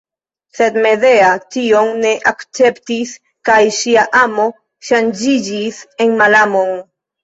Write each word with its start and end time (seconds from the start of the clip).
Sed 0.59 0.79
Medea 0.85 1.27
tion 1.57 1.91
ne 2.07 2.15
akceptis 2.33 3.13
kaj 3.51 3.61
ŝia 3.83 4.09
amo 4.25 4.51
ŝanĝiĝis 4.93 5.83
en 6.05 6.21
malamon. 6.23 6.79